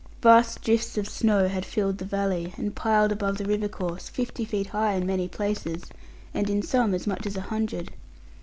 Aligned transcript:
Vast 0.23 0.63
drifts 0.63 0.97
of 0.97 1.07
snow 1.07 1.47
had 1.47 1.63
filled 1.63 1.99
the 1.99 2.05
valley, 2.05 2.55
and 2.57 2.73
piled 2.75 3.11
above 3.11 3.37
the 3.37 3.45
river 3.45 3.67
course, 3.67 4.09
fifty 4.09 4.43
feet 4.43 4.65
high 4.65 4.93
in 4.93 5.05
many 5.05 5.27
places, 5.27 5.83
and 6.33 6.49
in 6.49 6.63
some 6.63 6.95
as 6.95 7.05
much 7.05 7.27
as 7.27 7.37
a 7.37 7.41
hundred. 7.41 7.91